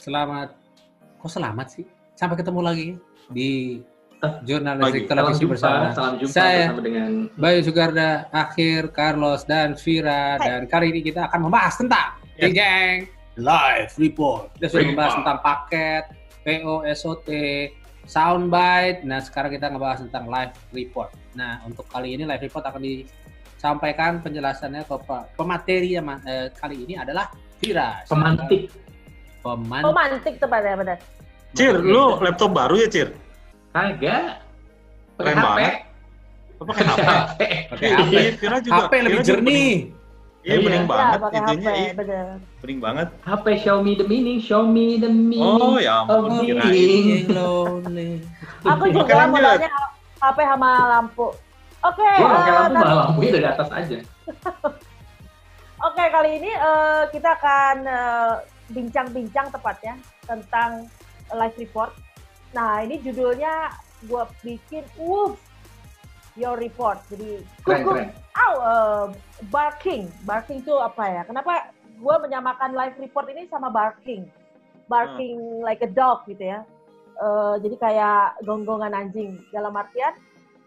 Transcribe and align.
selamat. 0.00 0.48
Kok 1.20 1.28
selamat 1.30 1.66
sih? 1.68 1.84
Sampai 2.16 2.40
ketemu 2.40 2.60
lagi 2.64 2.88
di 3.28 3.80
jurnalistik 4.44 5.04
Pagi. 5.04 5.08
televisi 5.08 5.40
jumpa, 5.44 5.52
bersama. 5.56 5.84
salam 5.92 6.14
jumpa 6.20 6.32
Saya 6.32 6.60
bersama 6.68 6.82
dengan 6.84 7.10
Bayu 7.36 7.60
Sugarda, 7.64 8.10
Akhir, 8.32 8.92
Carlos, 8.92 9.44
dan 9.44 9.76
Vira. 9.76 10.36
Hai. 10.36 10.44
Dan 10.44 10.60
kali 10.68 10.92
ini 10.92 11.00
kita 11.00 11.28
akan 11.28 11.48
membahas 11.48 11.76
tentang 11.76 12.16
Yes. 12.36 12.40
Geng 12.40 12.54
Geng 12.56 12.98
Live 13.36 13.92
Report. 13.96 14.48
Kita 14.56 14.66
sudah 14.68 14.86
membahas 14.88 15.12
tentang 15.20 15.38
paket, 15.40 16.04
PO, 16.40 16.74
SOT, 16.88 17.28
soundbite. 18.04 19.04
Nah, 19.04 19.20
sekarang 19.20 19.52
kita 19.52 19.68
ngebahas 19.68 20.04
tentang 20.04 20.24
live 20.26 20.52
report. 20.72 21.12
Nah, 21.32 21.60
untuk 21.64 21.84
kali 21.88 22.16
ini 22.16 22.24
live 22.24 22.42
report 22.42 22.64
akan 22.64 22.80
disampaikan 22.80 24.20
penjelasannya 24.20 24.84
ke 24.84 24.96
pe- 25.04 25.26
pemateri 25.36 25.96
yang 25.96 26.08
eh, 26.24 26.48
kali 26.52 26.84
ini 26.84 26.96
adalah 26.96 27.28
Vira. 27.60 28.04
pemantik. 28.08 28.72
Pemantik. 29.40 29.86
Oh 29.88 29.92
mantik 29.92 30.34
tepatnya 30.36 30.74
benar. 30.76 30.98
Cir, 31.50 31.74
lu 31.76 32.20
laptop 32.20 32.50
baru 32.52 32.78
ya, 32.78 32.88
Cir? 32.88 33.08
Kagak. 33.72 34.44
Keren 35.16 35.36
HP. 35.36 35.44
banget. 35.44 35.74
Lu 36.56 36.62
pakai 36.68 36.84
HP? 36.84 37.02
Pakai 37.72 37.88
HP. 37.90 38.12
Iya, 38.12 38.30
Vira 38.36 38.56
juga. 38.60 38.76
HP 38.86 38.92
lebih 39.02 39.20
jernih. 39.24 39.44
bening. 39.44 39.78
Iya, 40.40 40.54
Iya. 40.56 40.64
bening 40.64 40.80
Ya, 40.80 40.88
banget 40.88 41.18
pakai 41.20 41.38
itunya. 41.40 41.70
HP, 41.72 41.76
Iya, 42.00 42.22
bening 42.60 42.80
banget. 42.80 43.08
HP 43.20 43.46
me 43.78 43.92
the 43.92 44.06
meaning, 44.06 44.38
show 44.40 44.62
me 44.62 44.96
the 44.96 45.10
meaning. 45.10 45.60
Oh, 45.60 45.76
ya 45.76 46.04
ampun, 46.04 46.32
Oh, 46.32 46.40
kirain. 46.40 47.28
Aku 48.60 48.84
Oke, 48.84 48.92
juga 48.92 49.12
lanjut. 49.16 49.32
modalnya 49.36 49.70
HP 50.20 50.38
sama 50.44 50.70
lampu. 50.88 51.26
Oke, 51.80 52.04
Gua 52.04 52.28
pakai 52.28 52.50
eh, 52.52 52.56
lampu 52.60 52.76
malah 52.76 52.96
lampunya 53.08 53.30
dari 53.40 53.46
atas 53.48 53.68
aja. 53.72 53.96
Oke, 55.88 56.04
kali 56.12 56.30
ini 56.36 56.50
eh, 56.52 57.02
kita 57.08 57.30
akan 57.40 57.76
eh, 57.88 58.32
bincang-bincang 58.70 59.50
tepatnya 59.50 59.94
tentang 60.24 60.86
live 61.34 61.56
report. 61.58 61.92
Nah, 62.54 62.82
ini 62.82 62.98
judulnya 63.02 63.70
gue 64.06 64.22
bikin 64.42 64.82
Woof 64.98 65.38
Your 66.38 66.58
Report. 66.58 66.98
Jadi, 67.10 67.42
Keren, 67.62 67.82
kuku, 67.84 67.90
keren. 67.94 68.08
Au, 68.38 68.54
eh, 68.58 69.06
barking. 69.50 70.10
Barking 70.26 70.62
itu 70.62 70.74
apa 70.78 71.04
ya? 71.06 71.22
Kenapa 71.26 71.70
gue 72.00 72.16
menyamakan 72.22 72.74
live 72.74 72.96
report 72.98 73.26
ini 73.30 73.46
sama 73.50 73.68
barking? 73.70 74.26
Barking 74.90 75.62
like 75.62 75.82
a 75.86 75.90
dog 75.90 76.26
gitu 76.26 76.42
ya. 76.42 76.66
Eh, 77.20 77.54
jadi 77.62 77.76
kayak 77.78 78.42
gonggongan 78.48 78.94
anjing. 78.96 79.38
Dalam 79.52 79.74
artian 79.76 80.14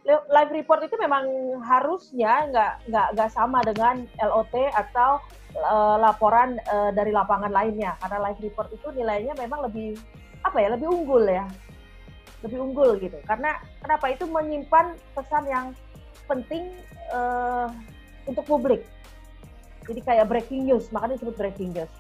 live 0.03 0.51
report 0.51 0.83
itu 0.83 0.95
memang 0.99 1.23
harusnya 1.63 2.51
nggak 2.51 2.71
nggak 2.91 3.07
nggak 3.15 3.29
sama 3.31 3.63
dengan 3.63 4.03
LOT 4.19 4.51
atau 4.75 5.23
eh, 5.55 5.97
laporan 5.99 6.59
eh, 6.59 6.91
dari 6.91 7.15
lapangan 7.15 7.51
lainnya. 7.51 7.95
Karena 8.03 8.31
live 8.31 8.51
report 8.51 8.69
itu 8.75 8.87
nilainya 8.91 9.33
memang 9.39 9.63
lebih 9.63 9.95
apa 10.43 10.59
ya? 10.59 10.75
Lebih 10.75 10.87
unggul 10.91 11.23
ya. 11.23 11.47
Lebih 12.43 12.59
unggul 12.59 12.99
gitu. 12.99 13.15
Karena 13.23 13.55
kenapa 13.79 14.11
itu 14.11 14.27
menyimpan 14.27 14.99
pesan 15.15 15.47
yang 15.47 15.65
penting 16.27 16.67
eh, 17.15 17.67
untuk 18.27 18.43
publik. 18.43 18.83
Jadi 19.83 19.99
kayak 19.99 20.31
breaking 20.31 20.67
news, 20.67 20.87
makanya 20.95 21.19
disebut 21.19 21.35
breaking 21.35 21.75
news. 21.75 21.91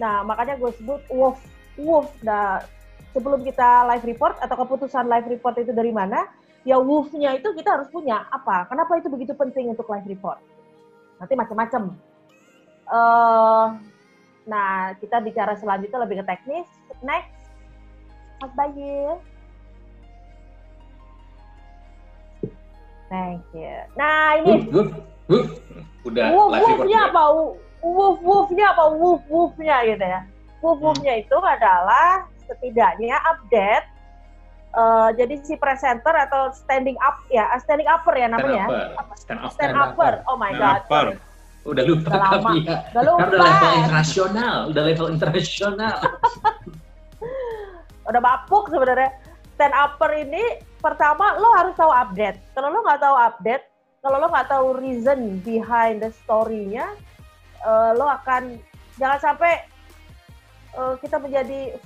Nah, 0.00 0.24
makanya 0.24 0.56
gue 0.56 0.72
sebut 0.80 1.04
wolf, 1.12 1.36
wolf. 1.76 2.08
Nah, 2.24 2.64
sebelum 3.12 3.44
kita 3.44 3.84
live 3.92 4.04
report 4.08 4.40
atau 4.40 4.56
keputusan 4.56 5.04
live 5.04 5.28
report 5.28 5.60
itu 5.60 5.76
dari 5.76 5.92
mana, 5.92 6.24
ya 6.64 6.76
wolf-nya 6.76 7.40
itu 7.40 7.48
kita 7.56 7.80
harus 7.80 7.88
punya 7.88 8.28
apa? 8.28 8.68
Kenapa 8.68 9.00
itu 9.00 9.08
begitu 9.08 9.32
penting 9.32 9.72
untuk 9.72 9.88
live 9.88 10.08
report? 10.08 10.40
Nanti 11.20 11.34
macam-macam. 11.36 11.82
Eh, 12.90 13.66
nah, 14.48 14.92
kita 14.98 15.22
bicara 15.22 15.54
selanjutnya 15.56 15.98
lebih 16.04 16.20
ke 16.20 16.24
teknis. 16.26 16.68
Next, 17.00 17.32
Mas 18.42 18.52
Bayu. 18.52 19.20
Thank 23.10 23.42
you. 23.56 23.74
Nah, 23.98 24.38
ini 24.38 24.70
Wuh, 24.70 24.86
wuh, 24.86 24.88
wuh. 25.26 25.46
Udah 26.06 26.32
Woof 26.32 26.54
woofnya 26.56 27.00
apa? 27.10 27.22
Woof 27.82 28.18
woofnya 28.22 28.66
apa? 28.72 28.84
Woof 28.94 29.22
woofnya 29.28 29.76
gitu 29.84 30.04
ya. 30.04 30.20
Woof 30.62 30.78
woofnya 30.80 31.12
itu 31.20 31.36
adalah 31.36 32.24
setidaknya 32.48 33.18
update. 33.26 33.86
Eh, 34.70 35.08
jadi 35.18 35.34
si 35.42 35.54
presenter 35.56 36.14
atau 36.14 36.52
standing 36.52 36.96
up 37.00 37.18
ya, 37.28 37.50
standing 37.58 37.86
upper 37.86 38.14
ya 38.14 38.28
Stand 38.28 38.34
namanya. 38.38 38.64
upper. 38.66 38.86
Apa? 38.96 39.14
Stand 39.18 39.40
up. 39.40 39.50
Stand 39.54 39.76
upper. 39.76 40.12
Oh 40.26 40.36
my 40.36 40.52
Stand 40.54 40.62
god. 40.62 40.80
upper. 40.84 41.06
Udah 41.60 41.84
lupa 41.84 42.08
Udah 42.08 42.20
lama. 42.24 42.50
ya. 42.56 42.78
Gak 42.88 43.04
lupa. 43.04 43.20
Udah 43.20 43.40
level 43.44 43.70
internasional, 43.76 44.54
udah 44.70 44.82
level 44.86 45.08
internasional. 45.12 45.96
Udah 48.08 48.18
bapuk 48.18 48.72
sebenarnya. 48.72 49.12
Stand 49.54 49.76
upper 49.76 50.10
ini 50.16 50.42
pertama 50.80 51.36
lo 51.36 51.52
harus 51.52 51.76
tahu 51.76 51.92
update. 51.92 52.40
Kalau 52.56 52.72
lo 52.72 52.80
nggak 52.80 53.00
tahu 53.04 53.14
update, 53.14 53.64
kalau 54.00 54.16
lo 54.18 54.26
nggak 54.32 54.48
tahu 54.48 54.66
reason 54.80 55.36
behind 55.44 56.00
the 56.00 56.08
story-nya, 56.24 56.88
eh, 57.60 57.90
lo 57.94 58.08
akan 58.08 58.56
jangan 58.96 59.20
sampai 59.20 59.60
eh, 60.74 60.94
kita 61.04 61.20
menjadi 61.20 61.76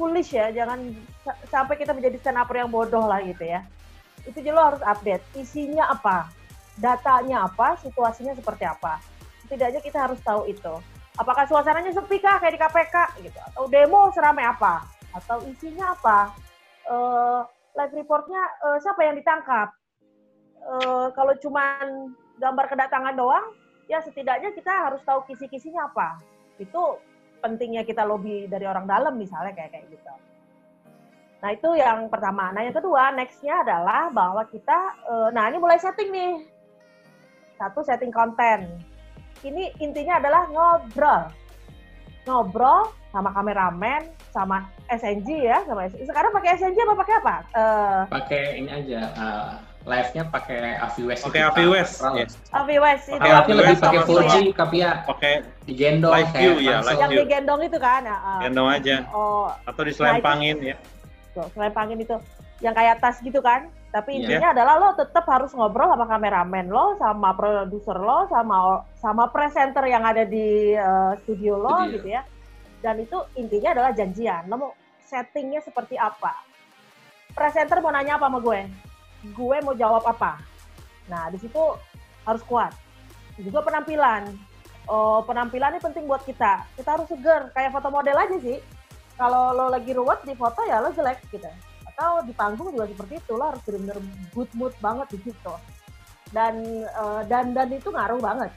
foolish 0.00 0.32
ya, 0.32 0.48
jangan 0.48 0.96
sa- 1.20 1.36
sampai 1.52 1.76
kita 1.76 1.92
menjadi 1.92 2.16
stand 2.16 2.40
upper 2.40 2.56
yang 2.56 2.72
bodoh 2.72 3.04
lah 3.04 3.20
gitu 3.20 3.44
ya. 3.44 3.60
Itu 4.24 4.40
lo 4.48 4.72
harus 4.72 4.80
update. 4.80 5.20
Isinya 5.36 5.92
apa? 5.92 6.32
Datanya 6.80 7.44
apa? 7.44 7.76
Situasinya 7.84 8.32
seperti 8.32 8.64
apa? 8.64 8.96
Setidaknya 9.44 9.84
kita 9.84 10.08
harus 10.08 10.16
tahu 10.24 10.48
itu. 10.48 10.72
Apakah 11.20 11.44
suasananya 11.44 11.92
sepi 11.92 12.16
kah 12.16 12.40
kayak 12.40 12.56
di 12.56 12.60
KPK 12.60 12.96
gitu? 13.28 13.38
Atau 13.52 13.68
demo 13.68 14.08
seramai 14.16 14.48
apa? 14.48 14.88
Atau 15.12 15.44
isinya 15.44 15.92
apa? 15.92 16.32
Eh, 16.88 17.40
live 17.76 17.94
reportnya 18.00 18.40
eh, 18.40 18.78
siapa 18.80 19.04
yang 19.04 19.20
ditangkap? 19.20 19.68
Eh, 20.64 21.06
kalau 21.12 21.36
cuman 21.36 22.16
gambar 22.40 22.66
kedatangan 22.72 23.12
doang, 23.20 23.52
ya 23.84 24.00
setidaknya 24.00 24.56
kita 24.56 24.72
harus 24.72 25.04
tahu 25.04 25.28
kisi-kisinya 25.28 25.92
apa. 25.92 26.16
Itu 26.56 26.96
pentingnya 27.40 27.82
kita 27.82 28.04
lobby 28.04 28.46
dari 28.46 28.68
orang 28.68 28.84
dalam 28.84 29.16
misalnya 29.16 29.56
kayak 29.56 29.72
kayak 29.72 29.86
gitu. 29.90 30.12
Nah 31.40 31.50
itu 31.50 31.68
yang 31.72 32.12
pertama. 32.12 32.52
Nah 32.52 32.62
yang 32.62 32.76
kedua, 32.76 33.16
nextnya 33.16 33.64
adalah 33.64 34.12
bahwa 34.12 34.44
kita, 34.44 34.76
eh, 35.08 35.28
nah 35.32 35.48
ini 35.48 35.56
mulai 35.56 35.80
setting 35.80 36.12
nih. 36.12 36.34
Satu 37.56 37.80
setting 37.80 38.12
konten. 38.12 38.68
Ini 39.40 39.72
intinya 39.80 40.20
adalah 40.20 40.44
ngobrol. 40.52 41.32
Ngobrol 42.28 42.92
sama 43.08 43.32
kameramen, 43.32 44.12
sama 44.28 44.68
SNG 44.92 45.48
ya, 45.48 45.64
sama 45.64 45.88
SNG. 45.88 46.04
Sekarang 46.04 46.30
pakai 46.30 46.60
SNG 46.60 46.76
apa 46.76 46.94
pakai 46.94 47.14
apa? 47.24 47.36
Eh, 47.56 48.00
Pakai 48.12 48.42
ini 48.60 48.70
aja. 48.70 49.00
uh, 49.16 49.52
live-nya 49.80 50.22
pakai 50.28 50.58
AVWest. 50.78 51.22
Pakai 51.24 51.40
AVWest, 51.42 51.94
yes. 52.12 52.32
AVWS 52.52 53.02
itu. 53.08 53.16
Pakai 53.16 53.32
lebih 53.32 53.54
AVWest 53.56 53.80
pakai 53.80 53.98
sama 53.98 54.06
4G, 54.06 54.28
sama- 54.30 54.52
Kapia 54.54 54.88
Pakai 55.02 55.32
digendong 55.64 56.12
Live 56.12 56.30
kayak 56.30 56.36
view, 56.38 56.52
ya, 56.60 56.76
live 56.78 56.98
Yang 56.98 57.10
view. 57.10 57.20
digendong 57.24 57.60
itu 57.64 57.78
kan? 57.78 58.00
ya, 58.02 58.16
eh. 58.16 58.38
gendong 58.44 58.68
aja 58.68 58.96
Oh, 59.10 59.48
atau 59.64 59.82
diselempangin 59.82 60.56
ya. 60.60 60.76
Tuh, 61.30 61.46
selempangin 61.50 61.98
itu 61.98 62.16
yang 62.60 62.74
kayak 62.74 63.00
tas 63.00 63.16
gitu 63.18 63.40
kan. 63.40 63.60
Tapi 63.90 64.10
Iya. 64.12 64.18
intinya 64.22 64.48
adalah 64.52 64.74
lo 64.78 64.88
tetap 64.94 65.24
harus 65.24 65.50
ngobrol 65.50 65.88
sama 65.88 66.06
kameramen 66.06 66.68
lo, 66.68 66.94
sama 66.94 67.32
produser 67.32 67.96
lo, 67.96 68.28
sama 68.28 68.56
sama 68.94 69.26
presenter 69.26 69.82
yang 69.84 70.04
ada 70.04 70.22
di 70.22 70.70
eh, 70.72 71.12
studio 71.20 71.56
lo 71.56 71.74
Studio. 71.80 71.92
gitu 71.96 72.08
ya. 72.10 72.22
Dan 72.78 73.00
itu 73.00 73.16
intinya 73.34 73.72
adalah 73.72 73.90
janjian. 73.90 74.44
Lo 74.44 74.56
mau 74.56 74.70
settingnya 75.02 75.58
seperti 75.58 75.96
apa? 75.96 76.36
Presenter 77.30 77.78
mau 77.78 77.90
nanya 77.90 78.14
apa 78.14 78.26
sama 78.26 78.38
gue? 78.38 78.60
Gue 79.22 79.56
mau 79.60 79.76
jawab 79.76 80.04
apa? 80.08 80.40
Nah, 81.08 81.28
di 81.28 81.38
situ 81.40 81.60
harus 82.24 82.42
kuat. 82.48 82.72
Juga 83.40 83.64
penampilan. 83.64 84.32
Oh, 84.88 85.22
penampilan 85.22 85.76
ini 85.76 85.80
penting 85.80 86.04
buat 86.08 86.24
kita. 86.24 86.66
Kita 86.74 86.98
harus 86.98 87.06
seger, 87.08 87.52
kayak 87.52 87.72
foto 87.72 87.88
model 87.92 88.16
aja 88.16 88.36
sih 88.40 88.58
kalau 89.20 89.52
lo 89.52 89.68
lagi 89.68 89.92
ruwet 89.92 90.24
di 90.24 90.32
foto 90.32 90.64
ya 90.64 90.80
lo 90.80 90.96
jelek 90.96 91.20
gitu 91.28 91.44
atau 91.92 92.24
di 92.24 92.32
panggung 92.32 92.72
juga 92.72 92.88
seperti 92.88 93.20
itu 93.20 93.36
lo 93.36 93.52
harus 93.52 93.60
benar-benar 93.68 94.00
good 94.32 94.48
mood 94.56 94.72
banget 94.80 95.12
di 95.12 95.28
situ 95.28 95.54
dan 96.32 96.56
eh, 96.88 97.22
dan 97.28 97.52
dan 97.52 97.68
itu 97.68 97.92
ngaruh 97.92 98.16
banget 98.16 98.48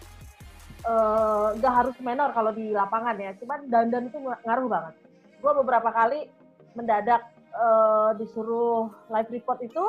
Eh, 0.83 1.47
nggak 1.63 1.73
harus 1.79 1.95
menor 2.03 2.35
kalau 2.35 2.51
di 2.51 2.75
lapangan 2.75 3.15
ya 3.15 3.31
cuman 3.39 3.71
dan 3.71 3.87
dan 3.87 4.03
itu 4.03 4.19
ngaruh 4.19 4.67
banget 4.67 4.99
gue 5.39 5.51
beberapa 5.63 5.87
kali 5.95 6.27
mendadak 6.75 7.23
eh, 7.55 8.11
disuruh 8.19 8.91
live 9.07 9.31
report 9.31 9.63
itu 9.63 9.79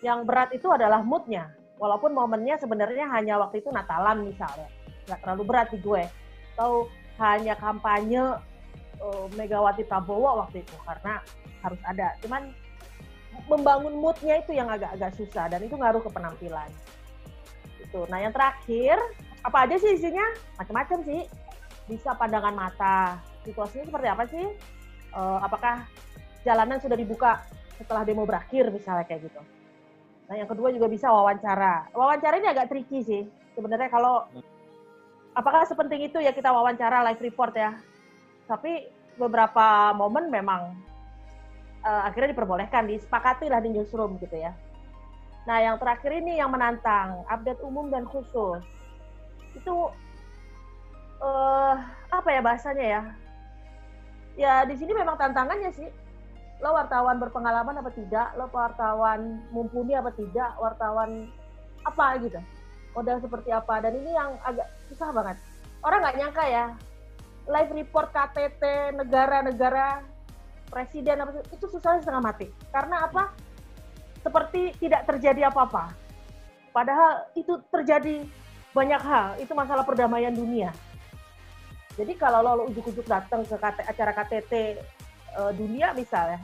yang 0.00 0.24
berat 0.24 0.52
itu 0.56 0.68
adalah 0.72 1.04
moodnya 1.04 1.52
walaupun 1.80 2.12
momennya 2.12 2.60
sebenarnya 2.60 3.08
hanya 3.12 3.40
waktu 3.40 3.64
itu 3.64 3.72
Natalan 3.72 4.24
misalnya 4.24 4.68
nggak 5.08 5.20
terlalu 5.24 5.42
berat 5.48 5.68
di 5.72 5.78
gue 5.80 6.04
atau 6.54 6.92
hanya 7.20 7.56
kampanye 7.56 8.20
eh, 9.00 9.26
Megawati 9.36 9.84
Prabowo 9.88 10.44
waktu 10.44 10.60
itu 10.64 10.76
karena 10.84 11.20
harus 11.60 11.80
ada. 11.84 12.16
Cuman 12.24 12.52
membangun 13.48 13.96
moodnya 13.96 14.40
itu 14.40 14.56
yang 14.56 14.68
agak-agak 14.68 15.16
susah 15.16 15.48
dan 15.48 15.60
itu 15.64 15.76
ngaruh 15.76 16.00
ke 16.04 16.10
penampilan. 16.12 16.68
Itu. 17.80 18.04
Nah 18.08 18.20
yang 18.20 18.32
terakhir 18.32 18.96
apa 19.40 19.68
aja 19.68 19.76
sih 19.80 19.96
isinya? 19.96 20.24
Macam-macam 20.60 20.98
sih. 21.04 21.20
Bisa 21.88 22.12
pandangan 22.16 22.54
mata. 22.56 23.20
Situasinya 23.44 23.88
seperti 23.88 24.08
apa 24.08 24.24
sih? 24.28 24.46
Eh, 25.10 25.38
apakah 25.40 25.84
jalanan 26.44 26.80
sudah 26.80 26.96
dibuka 26.96 27.44
setelah 27.76 28.04
demo 28.04 28.28
berakhir 28.28 28.68
misalnya 28.72 29.04
kayak 29.08 29.28
gitu. 29.28 29.40
Nah 30.30 30.38
yang 30.38 30.46
kedua 30.46 30.70
juga 30.70 30.86
bisa 30.86 31.10
wawancara. 31.10 31.90
Wawancara 31.90 32.38
ini 32.38 32.46
agak 32.46 32.70
tricky 32.70 33.02
sih 33.02 33.22
sebenarnya 33.58 33.90
kalau 33.90 34.30
apakah 35.34 35.66
sepenting 35.66 36.06
itu 36.06 36.22
ya 36.22 36.30
kita 36.30 36.54
wawancara 36.54 37.02
live 37.10 37.18
report 37.18 37.50
ya. 37.58 37.74
Tapi 38.46 38.86
beberapa 39.18 39.90
momen 39.90 40.30
memang 40.30 40.70
eh, 41.82 42.02
akhirnya 42.06 42.30
diperbolehkan, 42.30 42.86
disepakati 42.86 43.50
lah 43.50 43.58
di 43.58 43.74
newsroom 43.74 44.22
gitu 44.22 44.38
ya. 44.38 44.54
Nah 45.50 45.58
yang 45.58 45.82
terakhir 45.82 46.14
ini 46.22 46.38
yang 46.38 46.54
menantang 46.54 47.26
update 47.26 47.58
umum 47.66 47.90
dan 47.90 48.06
khusus 48.06 48.62
itu 49.50 49.74
eh 51.20 51.74
apa 52.06 52.28
ya 52.30 52.38
bahasanya 52.38 52.86
ya? 52.86 53.02
Ya 54.38 54.54
di 54.62 54.78
sini 54.78 54.94
memang 54.94 55.18
tantangannya 55.18 55.74
sih 55.74 55.90
lo 56.60 56.76
wartawan 56.76 57.16
berpengalaman 57.16 57.80
apa 57.80 57.90
tidak, 57.96 58.36
lo 58.36 58.52
wartawan 58.52 59.40
mumpuni 59.48 59.96
apa 59.96 60.12
tidak, 60.12 60.52
wartawan 60.60 61.32
apa 61.88 62.20
gitu, 62.20 62.40
model 62.92 63.16
seperti 63.24 63.48
apa. 63.48 63.80
Dan 63.80 63.96
ini 63.96 64.12
yang 64.12 64.36
agak 64.44 64.68
susah 64.92 65.08
banget. 65.12 65.36
Orang 65.80 66.04
nggak 66.04 66.16
nyangka 66.20 66.44
ya, 66.44 66.64
live 67.48 67.72
report 67.72 68.12
KTT 68.12 68.62
negara-negara 69.00 70.04
presiden 70.68 71.24
apa 71.24 71.40
itu 71.48 71.66
susahnya 71.66 72.04
setengah 72.04 72.22
mati. 72.22 72.46
Karena 72.68 73.08
apa? 73.08 73.32
Seperti 74.20 74.76
tidak 74.76 75.08
terjadi 75.08 75.48
apa-apa. 75.48 75.96
Padahal 76.70 77.26
itu 77.34 77.56
terjadi 77.72 78.22
banyak 78.76 79.02
hal. 79.02 79.26
Itu 79.40 79.56
masalah 79.56 79.82
perdamaian 79.82 80.30
dunia. 80.30 80.70
Jadi 81.98 82.14
kalau 82.14 82.44
lo, 82.44 82.70
ujuk-ujuk 82.70 83.04
datang 83.08 83.42
ke 83.42 83.56
acara 83.60 84.12
KTT 84.14 84.78
uh, 85.38 85.52
dunia 85.54 85.92
misalnya, 85.94 86.40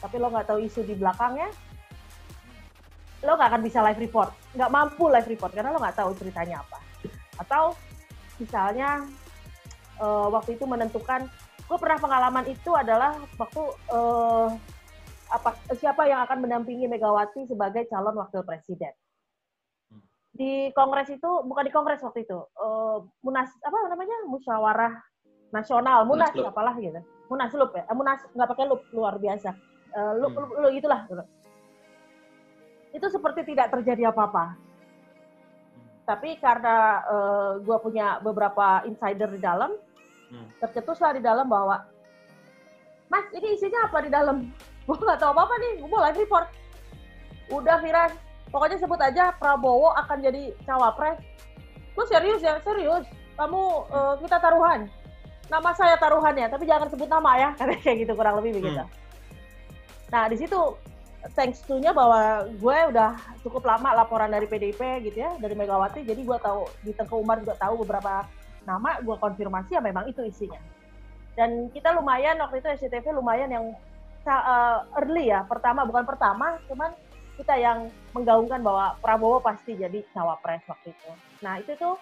tapi 0.00 0.18
lo 0.18 0.30
nggak 0.30 0.48
tahu 0.50 0.58
isu 0.64 0.82
di 0.84 0.94
belakangnya, 0.98 1.48
lo 3.24 3.32
nggak 3.38 3.50
akan 3.56 3.62
bisa 3.64 3.80
live 3.80 4.00
report, 4.00 4.30
nggak 4.52 4.72
mampu 4.72 5.08
live 5.08 5.28
report 5.28 5.52
karena 5.54 5.72
lo 5.72 5.78
nggak 5.80 5.98
tahu 5.98 6.10
ceritanya 6.18 6.60
apa. 6.60 6.78
Atau 7.40 7.72
misalnya 8.38 9.06
uh, 9.98 10.28
waktu 10.28 10.58
itu 10.58 10.64
menentukan, 10.68 11.26
gue 11.64 11.78
pernah 11.80 11.98
pengalaman 11.98 12.46
itu 12.50 12.70
adalah 12.74 13.16
waktu 13.40 13.62
uh, 13.90 14.48
apa 15.32 15.56
siapa 15.74 16.06
yang 16.06 16.22
akan 16.28 16.46
mendampingi 16.46 16.86
Megawati 16.86 17.48
sebagai 17.48 17.88
calon 17.90 18.14
wakil 18.20 18.44
presiden. 18.44 18.92
Di 20.34 20.74
kongres 20.74 21.08
itu 21.14 21.30
bukan 21.46 21.64
di 21.64 21.72
kongres 21.72 22.02
waktu 22.02 22.26
itu, 22.26 22.38
uh, 22.58 23.06
munas 23.22 23.50
apa 23.62 23.76
namanya 23.86 24.26
musyawarah 24.26 24.94
nasional, 25.54 26.02
munas 26.02 26.34
apalah 26.34 26.74
gitu 26.82 26.98
munaslup 27.28 27.70
ya, 27.72 27.82
eh, 27.88 27.96
munas 27.96 28.20
nggak 28.30 28.48
pakai 28.50 28.64
lup 28.68 28.82
luar 28.92 29.16
biasa, 29.18 29.52
Eh, 29.94 30.12
lu, 30.18 30.26
Hmm. 30.26 30.42
lu, 30.42 30.46
lu 30.66 30.68
itulah. 30.74 31.06
Itu 32.90 33.06
seperti 33.06 33.46
tidak 33.46 33.70
terjadi 33.70 34.10
apa-apa. 34.10 34.58
Tapi 36.02 36.34
karena 36.42 36.98
gue 37.62 37.76
punya 37.78 38.18
beberapa 38.18 38.82
insider 38.90 39.30
di 39.30 39.38
dalam, 39.38 39.70
Hmm. 40.34 40.50
tercetuslah 40.58 41.14
di 41.14 41.22
dalam 41.22 41.46
bahwa, 41.46 41.86
Mas 43.06 43.22
ini 43.30 43.54
isinya 43.54 43.86
apa 43.86 44.02
di 44.02 44.10
dalam? 44.10 44.50
Gue 44.88 44.98
nggak 44.98 45.20
tahu 45.22 45.30
apa-apa 45.30 45.54
nih, 45.62 45.72
gue 45.78 45.88
mau 45.88 46.02
live 46.02 46.18
report. 46.26 46.48
Udah 47.52 47.78
Firas, 47.78 48.12
pokoknya 48.50 48.76
sebut 48.80 48.98
aja 48.98 49.30
Prabowo 49.38 49.94
akan 49.94 50.24
jadi 50.24 50.50
cawapres. 50.66 51.20
Lu 51.94 52.02
serius 52.04 52.42
ya? 52.42 52.58
Serius. 52.60 53.06
Kamu 53.38 53.62
eh, 53.88 54.14
kita 54.26 54.36
taruhan. 54.42 54.90
Nama 55.50 55.70
saya 55.76 55.94
taruhannya, 56.00 56.48
tapi 56.48 56.64
jangan 56.64 56.88
sebut 56.88 57.08
nama 57.08 57.30
ya. 57.36 57.48
Karena 57.58 57.76
kayak 57.80 57.96
gitu 58.06 58.12
kurang 58.16 58.40
lebih 58.40 58.62
begitu. 58.62 58.80
Hmm. 58.80 58.92
Nah 60.14 60.30
di 60.30 60.36
situ 60.38 60.58
thanks 61.32 61.64
to-nya 61.64 61.96
bahwa 61.96 62.44
gue 62.52 62.78
udah 62.92 63.16
cukup 63.40 63.64
lama 63.64 63.96
laporan 63.96 64.28
dari 64.28 64.44
PDIP 64.44 65.08
gitu 65.08 65.24
ya, 65.24 65.32
dari 65.40 65.56
Megawati, 65.56 66.04
jadi 66.04 66.20
gue 66.20 66.38
tahu 66.38 66.68
di 66.84 66.92
Tengku 66.92 67.16
Umar 67.16 67.40
juga 67.40 67.56
tahu 67.56 67.80
beberapa 67.80 68.28
nama, 68.68 69.00
gue 69.00 69.16
konfirmasi 69.16 69.72
ya 69.72 69.80
memang 69.80 70.04
itu 70.04 70.20
isinya. 70.20 70.60
Dan 71.32 71.72
kita 71.72 71.96
lumayan 71.96 72.36
waktu 72.44 72.60
itu 72.60 72.68
SCTV 72.84 73.16
lumayan 73.16 73.48
yang 73.48 73.72
eh, 74.28 74.78
early 75.00 75.32
ya, 75.32 75.48
pertama 75.48 75.88
bukan 75.88 76.04
pertama, 76.04 76.60
cuman 76.68 76.92
kita 77.40 77.56
yang 77.58 77.88
menggaungkan 78.14 78.62
bahwa 78.62 78.94
Prabowo 79.00 79.42
pasti 79.42 79.74
jadi 79.74 80.04
cawapres 80.12 80.62
waktu 80.68 80.92
itu. 80.92 81.10
Nah 81.42 81.58
itu 81.58 81.72
tuh 81.74 81.98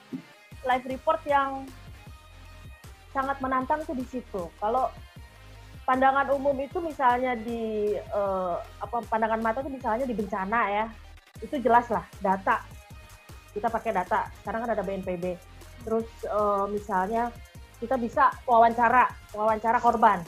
live 0.67 0.87
report 0.87 1.23
yang 1.25 1.65
sangat 3.13 3.39
menantang 3.39 3.85
tuh 3.85 3.95
di 3.95 4.05
situ. 4.09 4.49
Kalau 4.59 4.89
pandangan 5.85 6.33
umum 6.33 6.57
itu 6.59 6.81
misalnya 6.81 7.37
di 7.37 7.95
eh, 7.97 8.57
apa 8.81 8.97
pandangan 9.07 9.41
mata 9.45 9.61
itu 9.61 9.71
misalnya 9.71 10.05
di 10.09 10.17
bencana 10.17 10.61
ya, 10.73 10.87
itu 11.45 11.61
jelas 11.61 11.87
lah 11.93 12.05
data. 12.19 12.65
Kita 13.53 13.69
pakai 13.69 13.93
data. 13.93 14.27
Sekarang 14.41 14.65
kan 14.65 14.73
ada 14.73 14.83
BNPB. 14.83 15.25
Terus 15.85 16.09
eh, 16.25 16.65
misalnya 16.73 17.29
kita 17.79 18.01
bisa 18.01 18.33
wawancara, 18.49 19.07
wawancara 19.37 19.79
korban. 19.79 20.25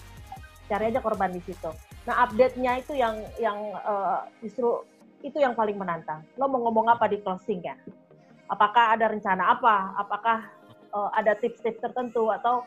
Cari 0.68 0.92
aja 0.92 1.00
korban 1.00 1.32
di 1.32 1.40
situ. 1.44 1.70
Nah, 2.04 2.28
update-nya 2.28 2.84
itu 2.84 2.92
yang 2.92 3.16
yang 3.40 3.58
eh, 3.80 4.20
justru 4.44 4.84
itu 5.24 5.40
yang 5.40 5.56
paling 5.56 5.80
menantang. 5.80 6.20
Lo 6.36 6.52
mau 6.52 6.60
ngomong 6.68 6.92
apa 6.92 7.08
di 7.08 7.16
closing 7.24 7.64
ya? 7.64 7.72
Apakah 8.44 8.92
ada 8.92 9.08
rencana 9.08 9.56
apa? 9.56 9.96
Apakah 9.96 10.44
eh, 10.94 11.08
ada 11.18 11.34
tips-tips 11.36 11.82
tertentu 11.82 12.30
atau 12.30 12.62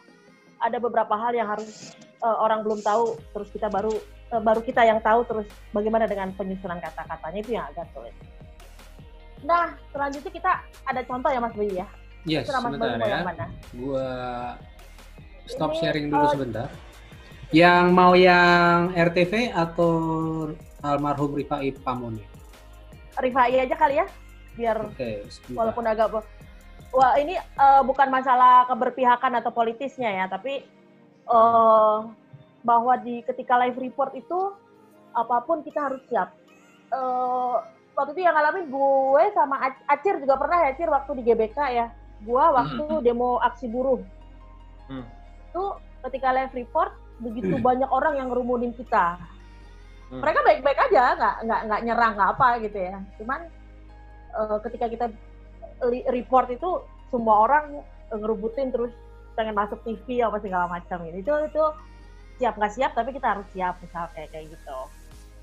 ada 0.58 0.78
beberapa 0.82 1.14
hal 1.16 1.34
yang 1.38 1.48
harus 1.50 1.94
eh, 2.02 2.38
orang 2.38 2.66
belum 2.66 2.82
tahu 2.82 3.18
terus 3.34 3.50
kita 3.54 3.72
baru 3.72 3.94
eh, 4.34 4.42
baru 4.42 4.62
kita 4.62 4.82
yang 4.84 5.00
tahu 5.02 5.24
terus 5.26 5.48
bagaimana 5.72 6.06
dengan 6.10 6.34
penyusunan 6.36 6.82
kata-katanya 6.82 7.40
itu 7.40 7.52
yang 7.56 7.66
agak 7.72 7.88
sulit. 7.94 8.14
Nah, 9.46 9.78
selanjutnya 9.94 10.32
kita 10.34 10.52
ada 10.90 11.02
contoh 11.06 11.30
ya 11.30 11.38
Mas 11.38 11.54
Bayu 11.54 11.74
ya. 11.78 11.88
Yes, 12.26 12.50
Mas 12.50 12.74
Bayu 12.74 12.82
sebentar 12.82 13.08
ya. 13.08 13.14
yang 13.14 13.28
mana? 13.28 13.46
Gua 13.78 14.08
stop 15.46 15.72
Ini, 15.74 15.80
sharing 15.80 16.06
dulu 16.10 16.26
eh, 16.26 16.32
sebentar. 16.34 16.68
Yang 17.56 17.86
mau 17.96 18.14
yang 18.18 18.92
RTV 18.92 19.56
atau 19.56 19.94
almarhum 20.84 21.32
Rifai 21.38 21.72
Pamuni? 21.80 22.26
Rifai 23.18 23.64
aja 23.64 23.76
kali 23.78 24.04
ya, 24.04 24.06
biar 24.60 24.78
sebentar. 25.32 25.58
walaupun 25.58 25.86
agak 25.88 26.08
wah 26.94 27.14
ini 27.20 27.36
eh, 27.38 27.82
bukan 27.84 28.08
masalah 28.08 28.68
keberpihakan 28.70 29.40
atau 29.42 29.52
politisnya 29.52 30.10
ya 30.12 30.26
tapi 30.30 30.64
eh, 31.28 31.98
bahwa 32.68 32.94
di 33.00 33.24
ketika 33.24 33.56
live 33.64 33.80
report 33.80 34.12
itu 34.18 34.52
apa 35.16 35.42
pun 35.48 35.64
kita 35.64 35.88
harus 35.90 36.02
siap. 36.12 36.36
Eh, 36.94 37.56
waktu 37.98 38.12
itu 38.14 38.22
yang 38.28 38.36
ngalamin 38.38 38.70
gue 38.70 39.24
sama 39.34 39.56
Ac- 39.72 39.86
Acir 39.90 40.22
juga 40.22 40.38
pernah 40.38 40.68
ya 40.68 40.70
Acir 40.76 40.90
waktu 40.92 41.12
di 41.18 41.24
GBK 41.26 41.60
ya. 41.74 41.88
Gue 42.22 42.44
waktu 42.44 42.86
demo 43.06 43.40
aksi 43.42 43.68
buruh. 43.72 44.02
Hmm. 44.88 45.04
itu 45.52 45.64
ketika 46.08 46.32
live 46.32 46.56
report 46.56 46.96
begitu 47.20 47.60
banyak 47.60 47.92
orang 47.92 48.16
yang 48.16 48.32
ngerumunin 48.32 48.72
kita. 48.72 49.20
Hmm. 50.08 50.24
mereka 50.24 50.40
baik-baik 50.48 50.80
aja 50.88 51.04
nggak 51.20 51.36
nggak 51.44 51.62
nggak 51.68 51.82
nyerang 51.84 52.14
nggak 52.16 52.32
apa 52.40 52.50
gitu 52.64 52.78
ya. 52.80 52.96
Cuman 53.20 53.40
eh, 54.32 54.58
ketika 54.64 54.86
kita 54.88 55.06
report 56.12 56.48
itu 56.52 56.82
semua 57.14 57.48
orang 57.48 57.82
ngerubutin 58.12 58.72
terus 58.74 58.92
pengen 59.38 59.54
masuk 59.54 59.78
TV 59.86 60.26
apa 60.26 60.42
segala 60.42 60.66
macam 60.66 61.06
gitu 61.06 61.18
itu 61.22 61.34
itu 61.54 61.64
siap 62.42 62.58
nggak 62.58 62.74
siap 62.74 62.92
tapi 62.98 63.14
kita 63.14 63.38
harus 63.38 63.46
siap 63.54 63.78
misal 63.82 64.10
kayak 64.14 64.34
kayak 64.34 64.50
gitu 64.50 64.80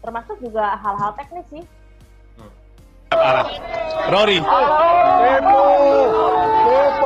termasuk 0.03 0.37
juga 0.43 0.75
hal-hal 0.83 1.14
teknis 1.14 1.47
sih 1.50 1.64
Rory. 4.11 4.43
Demo! 4.43 5.62
Demo! 6.67 7.03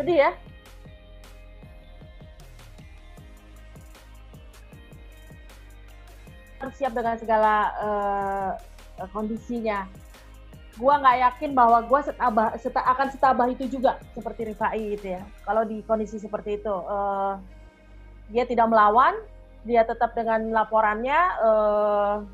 Sedih 0.00 0.16
ya? 0.16 0.32
Harus 6.56 6.74
siap 6.80 6.96
dengan 6.96 7.20
segala 7.20 7.54
uh, 7.76 8.50
kondisinya. 9.12 9.84
gue 10.80 10.88
nggak 10.88 11.18
yakin 11.20 11.52
bahwa 11.52 11.84
gue 11.84 12.00
setabah, 12.08 12.56
seta, 12.56 12.80
akan 12.80 13.12
setabah 13.12 13.52
itu 13.52 13.68
juga 13.68 14.00
seperti 14.16 14.48
Rifai 14.48 14.96
gitu 14.96 15.12
ya. 15.12 15.20
Kalau 15.44 15.68
di 15.68 15.84
kondisi 15.84 16.16
seperti 16.16 16.56
itu, 16.56 16.72
uh, 16.72 17.36
dia 18.32 18.48
tidak 18.48 18.72
melawan, 18.72 19.12
dia 19.68 19.84
tetap 19.84 20.16
dengan 20.16 20.40
laporannya 20.48 21.20
uh, 21.44 22.24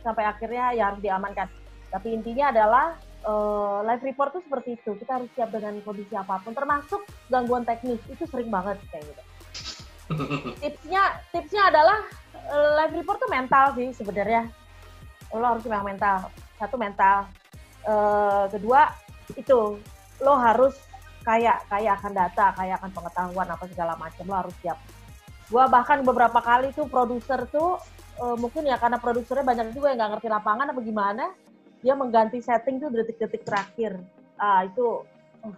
sampai 0.00 0.24
akhirnya 0.24 0.72
ya 0.72 0.88
harus 0.88 1.04
diamankan. 1.04 1.52
Tapi 1.92 2.16
intinya 2.16 2.48
adalah 2.48 2.96
eh, 3.20 3.78
live 3.86 4.02
report 4.12 4.30
tuh 4.36 4.42
seperti 4.44 4.76
itu. 4.80 4.90
Kita 4.96 5.20
harus 5.20 5.30
siap 5.36 5.50
dengan 5.52 5.76
kondisi 5.84 6.14
apa 6.16 6.40
pun, 6.40 6.52
termasuk 6.56 7.04
gangguan 7.28 7.64
teknis. 7.64 8.00
Itu 8.08 8.24
sering 8.28 8.48
banget 8.48 8.80
kayak 8.88 9.04
gitu. 9.04 9.22
Tipsnya, 10.62 11.22
tipsnya 11.30 11.62
adalah 11.70 11.98
eh, 12.34 12.70
live 12.82 12.94
report 13.02 13.18
tuh 13.22 13.30
mental 13.30 13.76
sih 13.78 13.88
sebenarnya. 13.94 14.50
Lo 15.30 15.46
harus 15.46 15.62
memang 15.66 15.86
mental. 15.86 16.28
Satu 16.58 16.74
mental. 16.74 17.30
Eh, 17.86 18.44
kedua 18.50 18.90
itu 19.38 19.78
lo 20.20 20.34
harus 20.36 20.74
kayak 21.22 21.68
kayak 21.68 22.00
akan 22.00 22.12
data, 22.16 22.46
kayak 22.56 22.74
akan 22.82 22.90
pengetahuan 22.90 23.48
apa 23.48 23.64
segala 23.70 23.94
macam. 23.94 24.24
Lo 24.26 24.36
harus 24.36 24.56
siap. 24.64 24.78
Gua 25.50 25.66
bahkan 25.66 26.02
beberapa 26.06 26.38
kali 26.38 26.70
tuh 26.74 26.86
produser 26.90 27.46
tuh 27.50 27.78
eh, 28.18 28.36
mungkin 28.36 28.66
ya 28.66 28.76
karena 28.82 28.98
produsernya 28.98 29.46
banyak 29.46 29.66
juga 29.74 29.94
yang 29.94 29.98
nggak 30.02 30.10
ngerti 30.18 30.28
lapangan 30.28 30.66
apa 30.74 30.80
gimana, 30.82 31.24
dia 31.80 31.94
mengganti 31.96 32.38
setting 32.40 32.76
tuh 32.78 32.92
detik-detik 32.92 33.44
terakhir. 33.44 33.96
Ah 34.36 34.64
itu 34.64 35.04
uh, 35.44 35.56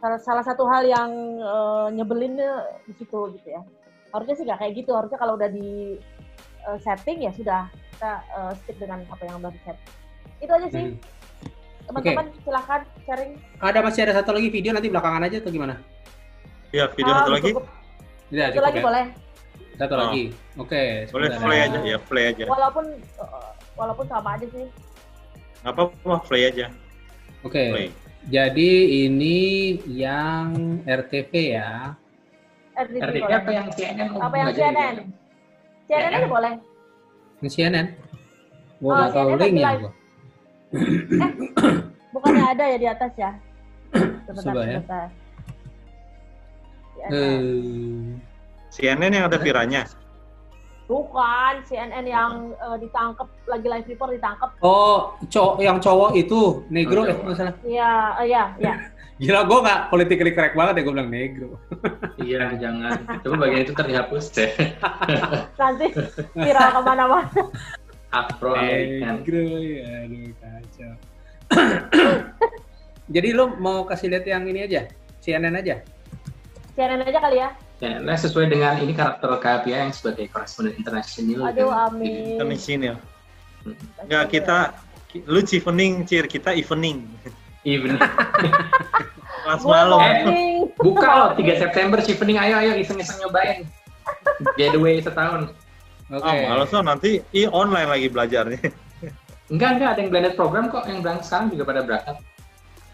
salah, 0.00 0.18
salah 0.18 0.44
satu 0.44 0.64
hal 0.66 0.82
yang 0.86 1.10
eh, 1.38 1.86
nyebelinnya 1.94 2.64
di 2.88 2.94
situ 2.96 3.36
gitu 3.36 3.48
ya. 3.50 3.62
Harusnya 4.10 4.34
sih 4.34 4.44
nggak 4.48 4.58
kayak 4.58 4.72
gitu. 4.80 4.90
Harusnya 4.96 5.18
kalau 5.20 5.34
udah 5.36 5.50
di 5.50 5.98
eh, 6.66 6.78
setting 6.80 7.26
ya 7.26 7.32
sudah 7.36 7.68
kita 7.94 8.12
eh, 8.24 8.52
stick 8.64 8.76
dengan 8.80 9.04
apa 9.12 9.22
yang 9.26 9.38
udah 9.38 9.52
di 9.52 9.60
set. 9.62 9.76
Itu 10.40 10.50
aja 10.56 10.68
sih. 10.72 10.84
Hmm. 10.94 10.98
Teman-teman 11.90 12.26
silahkan 12.46 12.80
sharing. 13.02 13.32
Ada 13.58 13.78
masih 13.82 14.00
ada 14.06 14.14
satu 14.22 14.30
lagi 14.30 14.48
video 14.48 14.70
nanti 14.70 14.86
belakangan 14.86 15.26
aja 15.26 15.42
atau 15.42 15.50
gimana? 15.50 15.74
Ya, 16.70 16.86
video 16.94 17.10
Ah, 17.10 17.18
satu 17.26 17.30
lagi. 17.34 17.50
cukup. 17.50 17.66
Tidak, 18.30 18.46
Satu 18.54 18.62
lagi 18.62 18.78
ya. 18.78 18.84
boleh. 18.86 19.04
Satu 19.74 19.94
Oh. 19.94 20.00
lagi. 20.06 20.24
Oke. 20.54 20.82
Boleh 21.10 21.28
sebentar 21.34 21.42
play 21.50 21.58
ya. 21.58 21.66
aja 21.66 21.78
ya, 21.82 21.98
play 21.98 22.24
aja. 22.30 22.44
Walaupun 22.46 22.84
eh, 22.94 23.50
walaupun 23.74 24.06
sama 24.06 24.38
aja 24.38 24.46
sih. 24.54 24.66
Nggak 25.60 25.72
apa-apa, 25.72 26.14
play 26.24 26.42
aja. 26.46 26.66
Oke. 27.44 27.64
Play. 27.70 27.88
Jadi 28.28 28.70
ini 29.04 29.38
yang 29.88 30.52
RTV 30.84 31.32
ya. 31.56 31.96
RTP 32.76 33.00
RTP 33.00 33.20
boleh. 33.20 33.36
apa 33.36 33.50
yang 33.50 33.66
CNN? 33.70 34.08
Apa 34.16 34.34
yang 34.36 34.48
CNN? 34.52 34.94
CNN 35.84 36.00
aja 36.06 36.18
CNN. 36.18 36.28
boleh. 36.28 36.52
Ini 37.40 37.48
CNN. 37.48 37.86
Gua 38.78 38.88
Oh, 38.88 38.96
nggak 38.96 39.10
tahu 39.12 39.28
linknya 39.36 39.64
live. 39.66 39.80
gua. 39.80 39.92
Bukannya 42.10 42.44
ada 42.46 42.64
ya 42.66 42.76
di 42.76 42.88
atas 42.88 43.12
ya? 43.16 43.30
Sebentar, 44.24 44.42
Coba 44.44 44.60
ya. 44.62 44.78
sebentar. 44.78 45.06
CNN. 46.94 47.10
Eh, 47.10 48.04
CNN 48.70 49.10
yang 49.12 49.24
ada 49.28 49.38
viranya. 49.38 49.82
Bukan 50.90 51.62
CNN 51.70 52.02
yang 52.02 52.50
eh, 52.50 52.76
ditangkap 52.82 53.30
lagi 53.46 53.66
live 53.70 53.86
report 53.86 54.10
ditangkap. 54.10 54.50
oh, 54.58 55.14
cowok 55.30 55.62
yang 55.62 55.78
cowok 55.78 56.18
itu 56.18 56.66
negro 56.66 57.02
Oh, 57.02 57.06
ya 57.06 57.14
cowok. 57.14 57.26
masalah. 57.30 57.54
Iya, 57.62 57.92
eh, 58.18 58.26
iya, 58.26 58.42
iya. 58.58 58.74
Gila 59.22 59.44
gua 59.46 59.58
nggak 59.62 59.80
politically 59.86 60.32
correct 60.34 60.56
banget 60.58 60.74
ya 60.74 60.82
gua 60.82 60.94
bilang 60.98 61.12
negro. 61.14 61.48
Iya, 62.26 62.58
jangan. 62.58 62.98
Coba 63.22 63.34
bagian 63.46 63.62
itu 63.62 63.72
terdihapus 63.72 64.24
deh. 64.34 64.50
Nanti 65.62 65.86
viral 66.34 66.68
ke 66.74 66.80
mana-mana. 66.82 67.42
Afro 68.10 68.58
American. 68.58 69.22
Negro 69.22 69.42
ya, 69.62 69.86
aduh 70.04 70.32
kacau. 70.42 70.92
Jadi 73.14 73.28
lu 73.30 73.44
mau 73.62 73.86
kasih 73.86 74.10
lihat 74.10 74.26
yang 74.26 74.42
ini 74.46 74.66
aja, 74.66 74.90
CNN 75.22 75.54
aja. 75.54 75.78
CNN 76.74 77.02
aja 77.06 77.18
kali 77.22 77.38
ya. 77.38 77.48
Ya, 77.80 77.96
nah 77.96 78.12
sesuai 78.12 78.52
dengan 78.52 78.76
ini 78.76 78.92
karakter 78.92 79.40
KPI 79.40 79.72
yang 79.72 79.92
sebagai 79.96 80.28
koresponden 80.28 80.76
internasional. 80.76 81.48
Aduh, 81.48 81.72
kan. 81.72 81.96
amin. 81.96 82.36
International. 82.36 82.96
Enggak, 84.04 84.24
kita 84.36 84.56
lu 85.24 85.40
evening, 85.40 86.04
Cir, 86.04 86.28
kita 86.28 86.52
evening. 86.52 87.08
Even. 87.64 87.96
Kelas 87.96 89.64
malam. 89.68 89.96
morning. 89.96 90.68
Buka 90.76 91.08
loh, 91.08 91.30
3 91.36 91.56
September 91.56 91.98
Chevening, 92.04 92.36
ayo 92.36 92.60
ayo 92.60 92.72
iseng-iseng 92.76 93.16
nyobain. 93.24 93.64
Getaway 94.60 95.00
setahun. 95.00 95.52
Oke. 96.12 96.24
Ah, 96.24 96.52
males 96.52 96.70
loh, 96.72 96.84
nanti 96.84 97.24
i 97.32 97.48
online 97.48 97.88
lagi 97.88 98.06
belajarnya. 98.12 98.60
Enggak, 99.52 99.70
enggak, 99.76 99.88
ada 99.96 100.00
yang 100.04 100.10
blended 100.14 100.34
program 100.38 100.70
kok, 100.70 100.86
yang 100.86 101.02
berangkat 101.02 101.26
sekarang 101.26 101.46
juga 101.50 101.64
pada 101.66 101.80
berangkat. 101.82 102.16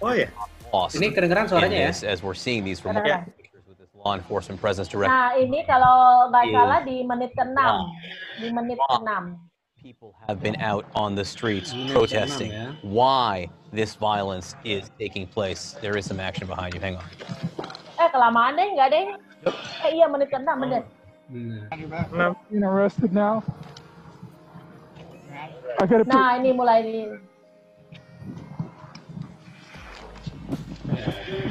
Oh 0.01 0.13
ya. 0.17 0.29
lost 0.73 0.97
Ini 0.99 1.13
kedengeran 1.13 1.47
suaranya 1.49 1.79
ya. 1.79 1.89
this 1.93 2.01
as 2.05 2.21
we're 2.21 2.37
seeing 2.37 2.65
these 2.65 2.83
remote 2.85 3.05
Ada. 3.05 3.29
Law 4.07 4.15
enforcement 4.15 4.61
presence. 4.63 4.87
Nah, 4.95 5.35
ini 5.35 5.67
kalau 5.67 6.31
nggak 6.31 6.45
Iya. 6.47 6.55
salah 6.55 6.79
di 6.87 6.97
menit 7.03 7.31
ke-6. 7.35 7.59
Di 8.39 8.49
menit 8.55 8.79
ke-6. 8.79 9.11
People 9.83 10.15
have 10.27 10.43
been 10.43 10.59
out 10.59 10.83
on 10.99 11.15
the 11.15 11.23
streets 11.23 11.71
protesting 11.95 12.51
ya. 12.51 12.75
why 12.83 13.47
this 13.71 13.95
violence 13.95 14.55
is 14.67 14.91
taking 14.99 15.27
place. 15.31 15.79
There 15.79 15.95
is 15.95 16.07
some 16.07 16.19
action 16.19 16.47
behind 16.47 16.75
you. 16.75 16.83
Hang 16.83 16.99
on. 16.99 17.07
Eh, 17.99 18.09
kelamaan 18.11 18.59
deh, 18.59 18.67
nggak 18.75 18.89
deh? 18.91 19.05
Eh, 19.87 19.91
iya 19.95 20.07
menit 20.11 20.31
ke-6, 20.31 20.47
bener. 20.59 20.83
Nah, 22.15 22.35
being 22.51 22.63
arrested 22.67 23.11
now. 23.15 23.43
I 25.77 25.85
got 25.87 26.03
to 26.03 26.07
Nah, 26.09 26.39
ini 26.41 26.51
mulai 26.55 26.83
ini. 26.83 27.03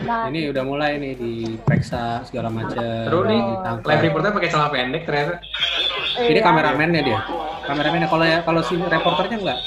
Nah, 0.05 0.29
ini 0.29 0.51
udah 0.51 0.63
mulai 0.63 0.97
nih 1.01 1.13
diperiksa 1.17 2.25
segala 2.27 2.51
macam. 2.51 2.77
Seru 2.77 3.25
nih, 3.25 3.41
live 3.83 4.03
reporter 4.05 4.31
pakai 4.35 4.49
celana 4.51 4.69
pendek 4.69 5.03
ternyata. 5.07 5.33
Ini 6.15 6.39
iya. 6.39 6.43
kameramennya 6.43 7.01
dia. 7.03 7.19
Kameramennya 7.65 8.07
kalau 8.07 8.25
ya 8.25 8.39
kalau 8.45 8.61
si 8.63 8.73
reporternya 8.77 9.37
enggak. 9.41 9.59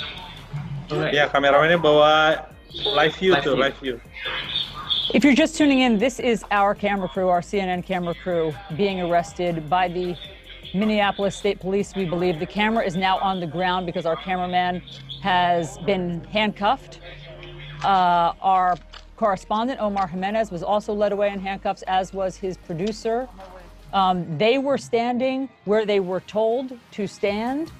Ya, 1.12 1.28
kameramennya 1.28 1.76
bawa 1.76 2.46
live 2.96 3.14
view 3.20 3.32
Live 3.36 3.44
tuh, 3.44 3.54
view. 3.56 3.62
live 3.62 3.76
view. 3.80 3.96
If 5.14 5.24
you're 5.24 5.36
just 5.36 5.56
tuning 5.56 5.80
in, 5.80 5.96
this 5.96 6.20
is 6.20 6.44
our 6.50 6.74
camera 6.74 7.08
crew, 7.08 7.28
our 7.28 7.40
CNN 7.40 7.84
camera 7.84 8.14
crew, 8.14 8.52
being 8.76 9.00
arrested 9.00 9.68
by 9.68 9.88
the 9.88 10.16
Minneapolis 10.74 11.36
State 11.36 11.60
Police. 11.60 11.94
We 11.96 12.04
believe 12.04 12.38
the 12.38 12.46
camera 12.46 12.84
is 12.84 12.94
now 12.96 13.18
on 13.18 13.40
the 13.40 13.46
ground 13.46 13.86
because 13.86 14.04
our 14.04 14.16
cameraman 14.16 14.82
has 15.22 15.78
been 15.78 16.24
handcuffed. 16.24 17.00
Uh, 17.84 18.32
our 18.42 18.76
correspondent, 19.18 19.80
Omar 19.80 20.06
Jimenez, 20.06 20.50
was 20.50 20.62
also 20.62 20.94
led 20.94 21.12
away 21.12 21.30
in 21.32 21.40
handcuffs, 21.40 21.82
as 21.82 22.14
was 22.14 22.36
his 22.36 22.56
producer. 22.56 23.28
Um, 23.92 24.38
they 24.38 24.58
were 24.58 24.78
standing 24.78 25.48
where 25.64 25.84
they 25.84 25.98
were 26.00 26.20
told 26.20 26.78
to 26.92 27.06
stand 27.06 27.72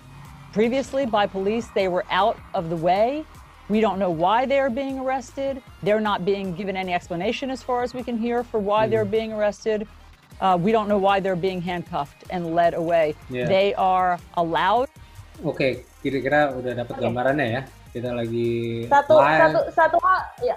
previously 0.52 1.06
by 1.06 1.26
police. 1.26 1.68
They 1.74 1.86
were 1.86 2.04
out 2.10 2.38
of 2.54 2.68
the 2.70 2.76
way. 2.76 3.24
We 3.68 3.80
don't 3.80 3.98
know 3.98 4.10
why 4.10 4.46
they 4.46 4.58
are 4.58 4.70
being 4.70 4.98
arrested. 4.98 5.62
They're 5.82 6.00
not 6.00 6.24
being 6.24 6.56
given 6.56 6.76
any 6.76 6.92
explanation, 6.92 7.50
as 7.50 7.62
far 7.62 7.82
as 7.84 7.94
we 7.94 8.02
can 8.02 8.16
hear, 8.16 8.42
for 8.42 8.58
why 8.58 8.88
they're 8.88 9.04
being 9.04 9.32
arrested. 9.32 9.86
Uh, 10.40 10.56
we 10.58 10.72
don't 10.72 10.88
know 10.88 10.98
why 10.98 11.20
they're 11.20 11.36
being 11.36 11.60
handcuffed 11.60 12.24
and 12.30 12.54
led 12.54 12.72
away. 12.74 13.14
Yeah. 13.28 13.46
They 13.46 13.74
are 13.74 14.18
allowed. 14.34 14.88
Oke, 15.44 15.84
kira-kira 16.02 16.50
udah 16.56 16.72
dapat 16.82 16.98
Oke. 16.98 17.02
gambarannya 17.04 17.46
ya. 17.46 17.62
Kita 17.94 18.10
lagi 18.14 18.86
satu 18.88 19.12
live. 19.18 19.38
satu 19.38 19.60
satu 19.74 19.96
hal 20.02 20.20
ya 20.44 20.56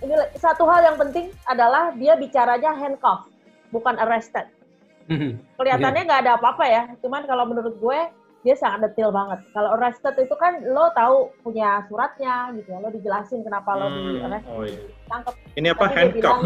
ini 0.00 0.10
satu 0.34 0.64
hal 0.64 0.80
yang 0.82 0.96
penting 0.98 1.28
adalah 1.44 1.92
dia 1.92 2.14
bicaranya 2.14 2.72
handcuff 2.72 3.28
bukan 3.68 3.96
arrested 3.98 4.48
kelihatannya 5.56 6.02
nggak 6.04 6.20
ada 6.22 6.32
apa-apa 6.36 6.64
ya 6.64 6.82
cuman 6.98 7.22
kalau 7.24 7.44
menurut 7.44 7.74
gue 7.76 7.98
dia 8.40 8.54
sangat 8.54 8.88
detail 8.88 9.10
banget 9.10 9.42
kalau 9.50 9.74
arrested 9.74 10.16
itu 10.16 10.32
kan 10.34 10.62
lo 10.64 10.88
tahu 10.92 11.16
punya 11.42 11.84
suratnya 11.86 12.54
gitu 12.54 12.68
ya 12.68 12.78
lo 12.78 12.88
dijelasin 12.88 13.42
kenapa 13.42 13.74
lo 13.74 13.86
di 13.86 14.00
Hmm, 14.16 14.24
arrest 14.24 14.46
oh 14.48 14.64
iya. 14.64 14.80
tangkap 15.06 15.34
Ini 15.52 15.66
apa 15.68 15.84
Tapi 15.84 15.94
handcuff? 15.94 16.14
bilang 16.14 16.40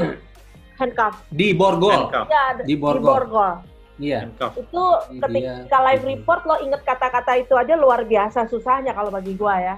handcuff 0.74 1.14
di 1.30 1.48
Borgol. 1.52 1.92
Handcuff. 1.94 2.26
ya 2.26 2.40
ada- 2.50 2.64
Di 2.64 2.74
Borgol. 2.74 3.52
Iya. 3.94 4.26
itu 4.26 4.26
Handcuff. 4.26 4.52
Ini 5.22 5.38
ketika 5.62 5.78
live 5.84 6.04
report 6.04 6.40
lo 6.42 6.56
inget 6.58 6.82
kata-kata 6.82 7.32
itu 7.38 7.54
aja 7.54 7.74
luar 7.74 8.02
biasa 8.02 8.48
susahnya 8.48 8.90
kalau 8.90 9.08
bagi 9.08 9.32
gua 9.32 9.54
ya 9.54 9.76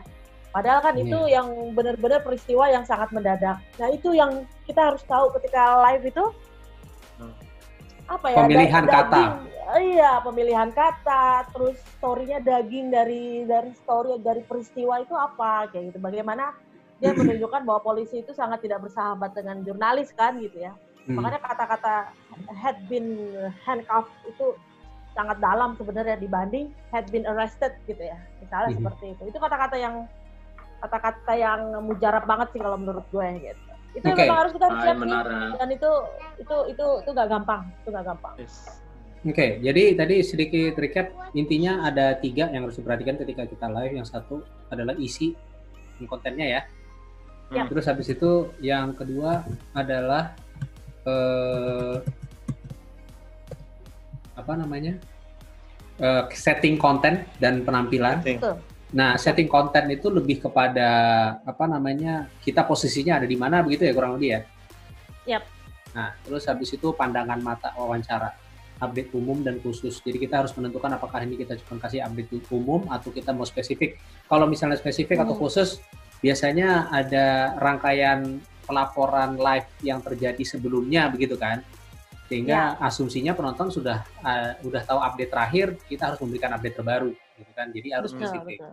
padahal 0.56 0.80
kan 0.80 0.96
Iya. 0.96 1.04
itu 1.04 1.18
yang 1.28 1.48
benar-benar 1.76 2.24
peristiwa 2.24 2.64
yang 2.66 2.80
sangat 2.82 3.12
mendadak 3.12 3.60
nah 3.76 3.88
itu 3.88 4.08
yang 4.10 4.32
kita 4.64 4.80
harus 4.82 5.04
tahu 5.04 5.28
ketika 5.36 5.60
live 5.84 6.04
itu 6.06 6.24
Hmm. 7.16 7.32
apa 8.08 8.26
ya 8.26 8.36
Pemilihan 8.40 8.84
da- 8.84 8.94
kata. 8.94 9.12
daging. 9.12 9.32
iya 9.84 10.12
pemilihan 10.20 10.70
kata 10.70 11.24
terus 11.50 11.76
storynya 11.94 12.40
daging 12.40 12.88
dari 12.88 13.44
dari 13.44 13.76
story 13.76 14.16
dari 14.18 14.40
peristiwa 14.40 14.96
itu 14.98 15.12
apa 15.12 15.68
kayak 15.68 15.92
gitu 15.92 15.98
bagaimana 15.98 16.56
dia 16.96 17.12
menunjukkan 17.12 17.68
bahwa 17.68 17.84
polisi 17.84 18.24
itu 18.24 18.32
sangat 18.32 18.64
tidak 18.64 18.80
bersahabat 18.80 19.32
dengan 19.32 19.60
jurnalis 19.60 20.08
kan 20.12 20.40
gitu 20.40 20.56
ya 20.58 20.72
Hmm. 21.04 21.20
makanya 21.20 21.38
kata-kata 21.38 22.08
had 22.54 22.80
been 22.86 23.12
handcuffed 23.60 24.08
itu 24.24 24.56
sangat 25.12 25.36
dalam 25.38 25.72
sebenarnya 25.74 26.16
dibanding 26.16 26.68
had 26.90 27.08
been 27.08 27.24
arrested 27.24 27.72
gitu 27.86 28.04
ya. 28.04 28.20
Misalnya 28.36 28.68
Mhm. 28.70 28.78
seperti 28.78 29.04
itu. 29.16 29.22
Itu 29.24 29.38
kata-kata 29.38 29.72
yang 29.74 30.04
kata-kata 30.82 31.32
yang 31.36 31.60
mujarab 31.84 32.24
banget 32.28 32.48
sih 32.56 32.60
kalau 32.60 32.78
menurut 32.80 33.04
gue 33.10 33.26
gitu. 33.40 33.62
Itu 33.96 34.06
Oke. 34.12 34.28
memang 34.28 34.38
harus 34.44 34.52
kita 34.52 34.66
Hai 34.68 34.80
siap 34.84 34.96
sih. 34.96 35.02
menara. 35.02 35.40
Dan 35.56 35.68
itu 35.72 35.90
itu 36.36 36.56
itu 36.72 36.86
itu 37.04 37.10
gak 37.16 37.28
gampang, 37.32 37.62
itu 37.82 37.88
gak 37.92 38.06
gampang. 38.06 38.34
Yes. 38.36 38.54
Oke, 39.26 39.58
jadi 39.58 39.84
tadi 39.98 40.16
sedikit 40.22 40.78
recap 40.78 41.10
intinya 41.34 41.88
ada 41.88 42.14
tiga 42.20 42.46
yang 42.52 42.68
harus 42.68 42.78
diperhatikan 42.78 43.18
ketika 43.18 43.42
kita 43.48 43.66
live. 43.72 43.96
Yang 43.96 44.08
satu 44.14 44.44
adalah 44.70 44.94
isi 45.00 45.34
kontennya 46.06 46.46
ya. 46.46 46.60
Ya. 47.50 47.64
Terus 47.66 47.88
habis 47.88 48.06
itu 48.12 48.52
yang 48.62 48.92
kedua 48.94 49.42
adalah 49.74 50.36
eh, 51.08 51.96
apa 54.36 54.52
namanya 54.54 55.00
Eh, 55.96 56.22
setting 56.36 56.76
konten 56.76 57.24
dan 57.40 57.64
penampilan. 57.64 58.20
Setting. 58.20 58.36
Nah, 58.94 59.18
setting 59.18 59.50
konten 59.50 59.90
itu 59.90 60.06
lebih 60.06 60.38
kepada 60.46 60.88
apa 61.42 61.66
namanya 61.66 62.30
kita 62.38 62.62
posisinya 62.62 63.18
ada 63.18 63.26
di 63.26 63.34
mana 63.34 63.58
begitu 63.66 63.82
ya 63.82 63.92
kurang 63.96 64.14
lebih 64.14 64.30
ya. 64.30 64.40
Yap. 65.26 65.42
Nah, 65.90 66.14
terus 66.22 66.46
habis 66.46 66.70
itu 66.70 66.94
pandangan 66.94 67.42
mata 67.42 67.74
wawancara, 67.74 68.30
update 68.78 69.10
umum 69.10 69.42
dan 69.42 69.58
khusus. 69.58 69.98
Jadi 69.98 70.22
kita 70.22 70.38
harus 70.38 70.54
menentukan 70.54 70.94
apakah 70.94 71.26
ini 71.26 71.34
kita 71.34 71.58
cuma 71.66 71.82
kasih 71.82 72.06
update 72.06 72.46
umum 72.54 72.86
atau 72.86 73.10
kita 73.10 73.34
mau 73.34 73.42
spesifik. 73.42 73.98
Kalau 74.30 74.46
misalnya 74.46 74.78
spesifik 74.78 75.18
atau 75.26 75.34
Hmm. 75.34 75.42
khusus, 75.42 75.82
biasanya 76.22 76.86
ada 76.94 77.58
rangkaian 77.58 78.38
pelaporan 78.70 79.34
live 79.34 79.66
yang 79.82 79.98
terjadi 79.98 80.42
sebelumnya 80.46 81.10
begitu 81.10 81.34
kan. 81.34 81.58
Sehingga 82.30 82.78
asumsinya 82.82 83.34
penonton 83.34 83.70
sudah 83.70 84.02
uh, 84.22 84.58
udah 84.62 84.82
tahu 84.82 84.98
update 84.98 85.30
terakhir, 85.30 85.66
kita 85.90 86.10
harus 86.10 86.18
memberikan 86.22 86.54
update 86.54 86.78
terbaru 86.78 87.14
gitu 87.38 87.52
kan. 87.54 87.68
Jadi 87.72 87.88
harus 87.92 88.10
Hmm. 88.12 88.20
Betul, 88.20 88.42
betul. 88.48 88.72